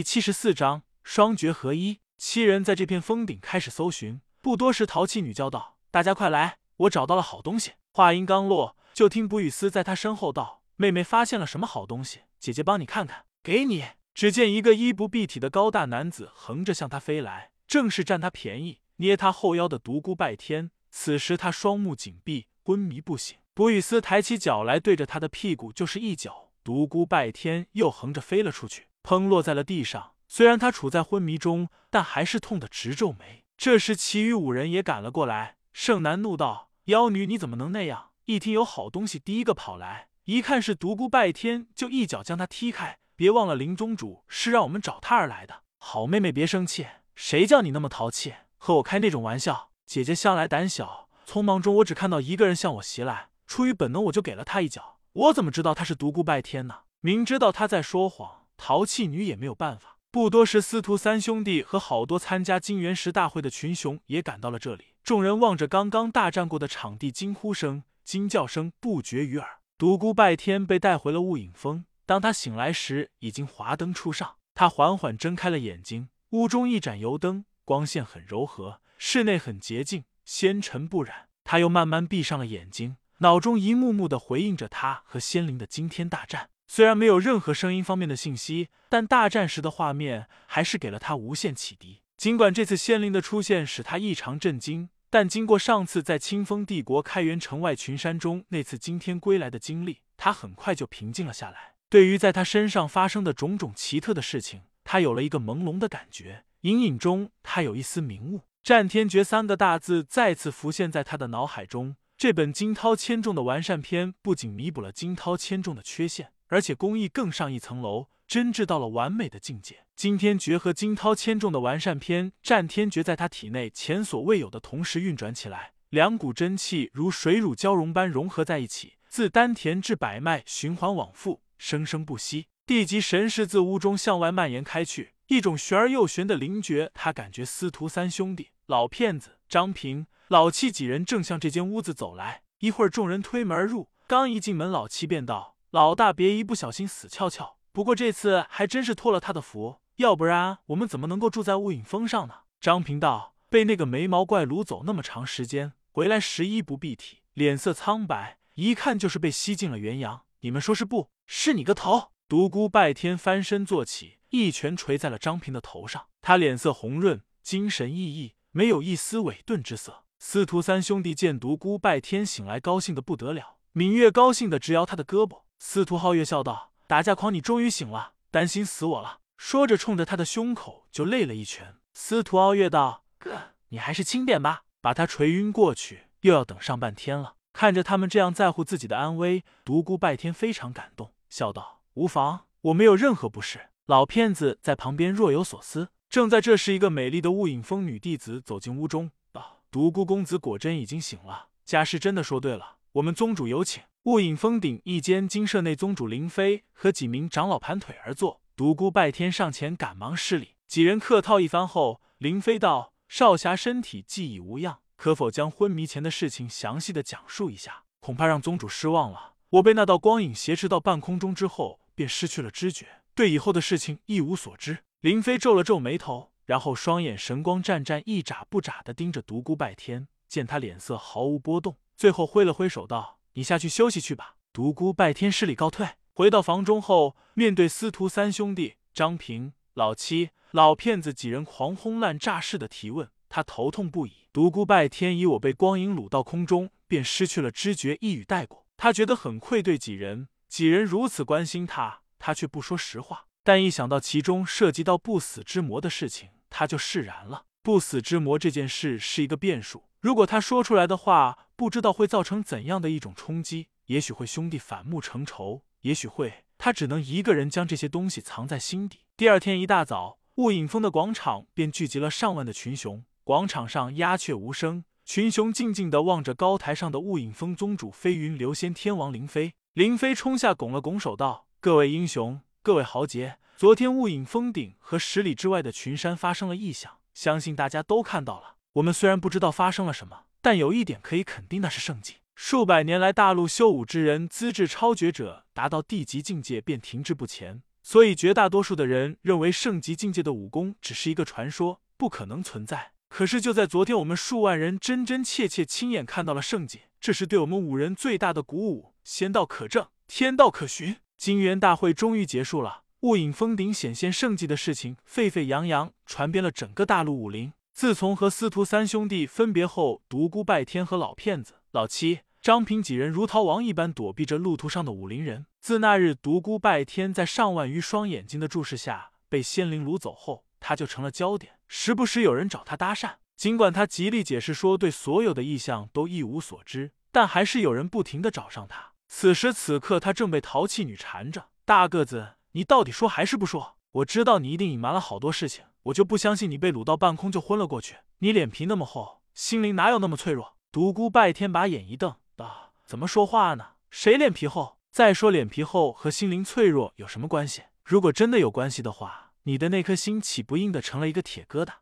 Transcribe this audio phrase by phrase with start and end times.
[0.00, 1.98] 第七十四章双绝合一。
[2.16, 12.20] 七人在这片峰顶开始搜寻，不多时，淘气女叫道：“大家快来，我找到了好东西。”话音刚落，就听卜雨思在他身后道：“妹妹发现了什么好东西？
[12.38, 13.84] 姐姐帮你看看，给你。”
[14.16, 20.70] 只见一个衣不蔽体的高大男子横着向他飞来，正是占他便宜、捏他后腰的独孤拜天。
[20.90, 23.36] 此时他双目紧闭，昏迷不醒。
[23.52, 26.52] 卜雨思抬起脚来，对着他的屁股就是一脚。
[26.64, 30.12] 独孤拜天又横着飞了出去，砰落在了地上。
[30.28, 33.44] 虽然他处在昏迷中，但还是痛得直皱眉。
[33.56, 35.56] 这时，其余五人也赶了过来。
[35.72, 42.98] 盛男怒道：“妖女，你怎么能那样？”一听有好东西，第一个跑来，一看是独孤拜天，就一脚将他踢开。
[43.16, 45.62] 别忘了，林宗主是让我们找他而来的。
[45.78, 49.70] 好妹妹，别生气，谁叫你那么淘气，和我开那种玩笑？
[49.84, 55.00] 姐姐向来胆小，匆忙中我只看到一个人向我袭来，出于本能，我就给了他一脚。
[55.12, 56.82] 我怎么知道他是独孤拜天呢？
[57.00, 59.96] 明知道他在说谎，淘气女也没有办法。
[60.10, 64.88] 不多时，司徒三兄弟和好多参加金元石大会的群雄也赶到了这里。
[65.02, 69.60] 众人望着刚刚大战过的场地，惊呼声、惊叫声不绝于耳。
[69.78, 74.36] 独孤拜天被带回了雾隐峰，当他醒来时，已经华灯初上。
[74.52, 81.28] 他缓缓睁开了眼睛，屋中一盏油灯，光线很柔和，室内很洁净，纤尘不染。
[81.44, 82.98] 他又慢慢闭上了眼睛。
[83.20, 92.02] 脑中一幕幕的回应着他和仙灵的惊天大战，虽然没有任何声音方面的信息，但大战时的画面还是给了他无限启迪。
[92.16, 101.74] 尽管这次仙灵的出现使他异常震惊，但经过上次在清风帝国开元城外群山中那次惊天归来的经历，他很快就平静了下来。
[101.88, 108.42] 对于在他身上发生的种种奇特的事情，他有了一个朦胧的感觉，隐隐中他有一丝明悟。
[108.62, 111.96] 战天诀三个大字再次浮现在他的脑海中。
[112.16, 119.84] 这本惊涛千重的完善篇不仅弥补了惊涛千重的缺陷，而且工艺更上一层楼，真至到了完美的境界。
[119.96, 132.46] 惊天诀和惊涛千重的完善篇战天诀在他体内前所未有的同时运转起来，两股真气如水乳交融般融合在一起，自丹田至百脉循环往复，生生不息。
[132.66, 136.90] 地级神识自屋中向外蔓延开去，一种玄而又玄的灵觉。
[136.94, 140.06] 他感觉司徒三兄弟、老骗子张平。
[140.28, 143.88] 老七几人正向这间屋子走来，一会儿众人推门而入。
[144.06, 147.56] 刚一进门，老七便道：“老大，别一不小心死翘翘。
[147.70, 160.22] 不过这次还真是托了他的福，要不然我们怎么能够住在雾隐峰上呢？”张平道：“被那个眉毛怪掳走那么长时间，回来时衣不蔽体，脸色苍白，一看就是被吸进了元阳。
[160.40, 161.54] 你们说是不是？
[161.54, 166.06] 你个头！”独孤拜天翻身坐起，一拳捶在了张平的头上。
[166.20, 170.04] 他脸色红润，精神奕奕，没有一丝萎顿之色。
[170.18, 173.56] 司徒三兄弟见独孤拜天醒来，高兴的不得了。
[173.74, 175.42] 芈月高兴的直摇他的胳膊。
[175.62, 181.76] 司徒皓月笑道：“打架狂，你终于醒了，担心死我了。”说着，冲着他的胸口就擂了一拳。
[181.92, 195.90] 司徒皓月道：“哥，你还是轻点吧，把他锤晕过去，又要等上半天了。”看着他们这样在乎自己的安危，独孤拜天非常感动，笑道：“无妨，我没有任何不是。”老骗子在旁边若有所思。
[196.08, 199.10] 正在这时，一个美丽的雾隐峰女弟子走进屋中。
[199.30, 202.78] 道独孤公子果真已经醒了，家师真的说对了。
[202.92, 203.82] 我们宗主有请。
[204.04, 208.40] 雾隐峰顶一间金舍内，宗主林飞和几名长老盘腿而坐。
[208.56, 217.84] 独孤拜天上前赶忙施礼，几人客套一番后，林飞道：“少侠身体既已无恙，可否将昏迷前的事情详细的讲述一下？
[218.00, 219.34] 恐怕让宗主失望了。
[219.50, 226.32] 我被那道光影挟持到半空中之后，便失去了知觉，对以后的事情一无所知。”林飞皱了皱眉头。
[226.46, 230.08] 然后双眼神光湛湛，一眨不眨的盯着独孤拜天。
[230.26, 235.90] 见他脸色毫无波动，最后挥了挥手道：“你下去休息去吧。”独孤拜天施礼告退。
[236.12, 244.28] 回到房中后，面对司徒三兄弟张平、老七、老骗子几人狂轰滥炸式的提问，他头痛不已。
[244.32, 248.66] 独孤拜天以“我被光影掳到空中，便失去了知觉”一语带过。
[248.76, 253.26] 他觉得很愧对几人，几人如此关心他，他却不说实话。
[253.42, 257.44] 但一想到其中涉及到不死之魔的事情，他就释然了。
[257.62, 263.68] 不死之魔这件事是一个变数，如果他说出来的话，不知道会造成怎样的一种冲击。
[263.88, 269.00] 也许会兄弟反目成仇，也许会他只能一个人将这些东西藏在心底。
[269.14, 273.04] 第二天一大早，雾隐峰的广场便聚集了上万的群雄。
[273.24, 279.52] 广场上鸦雀无声，群雄静静地望着高台上的雾隐峰宗主飞云流仙天王林飞。
[279.74, 288.56] 林飞冲下，拱了拱手道：“各位英雄，各位豪杰。”昨天雾隐峰顶和十里之外的群山发生了异响，相信大家都看到了。
[288.72, 292.16] 我们虽然不知道发生了什么，但有一点可以肯定，那是圣境。
[292.34, 302.92] 数百年来，大陆修武之人资质超绝者达到地级境界便停滞不前，所以绝大多数的人认为圣级境界的武功只是一个传说，不可能存在。
[303.08, 308.94] 可是就在昨天，我们数万人真真切切亲眼看到了圣级，这是对我们五人最大的鼓舞。
[309.04, 310.96] 仙道可证，天道可循。
[311.18, 317.52] 金元大会终于结束了，雾隐峰顶显现圣迹的事情沸沸扬扬，传遍了整个大陆武林。
[317.80, 325.46] 自从和司徒三兄弟分别后，独孤拜天和老骗子老七张平几人如逃亡一般躲避着路途上的武林人。
[325.62, 333.12] 自那日独孤拜天在上万余双眼睛的注视下被仙灵掳走后，他就成了焦点，时不时有人找他搭讪。
[333.34, 338.92] 尽管他极力解释说对所有的异象都一无所知，但还是有人不停的找上他。
[339.08, 341.46] 此时此刻，他正被淘气女缠着。
[341.64, 343.78] 大个子，你到底说还是不说？
[343.92, 347.96] 我知道你一定隐瞒了好多事情，我就不相信你被掳到半空就昏了过去。
[348.18, 350.56] 你脸皮那么厚，心灵哪有那么脆弱？
[350.70, 353.70] 独孤拜天把眼一瞪，道：“怎么说话呢？
[353.90, 354.78] 谁脸皮厚？
[354.90, 357.62] 再说脸皮厚和心灵脆弱有什么关系？
[357.84, 361.72] 如果真的有关系的话，你的那颗心岂不硬的成了一个铁疙瘩？”